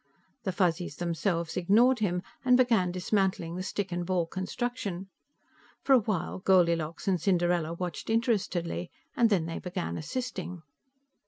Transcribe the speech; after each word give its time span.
The 0.45 0.51
Fuzzies 0.51 0.95
themselves 0.95 1.55
ignored 1.55 1.99
him 1.99 2.23
and 2.43 2.57
began 2.57 2.89
dismantling 2.91 3.55
the 3.55 3.61
stick 3.61 3.91
and 3.91 4.03
ball 4.03 4.25
construction. 4.25 5.09
For 5.83 5.93
a 5.93 5.99
while 5.99 6.39
Goldilocks 6.39 7.07
and 7.07 7.21
Cinderella 7.21 7.73
watched 7.73 8.09
interestedly, 8.09 8.89
and 9.15 9.29
then 9.29 9.45
they 9.45 9.59
began 9.59 9.99
assisting. 9.99 10.63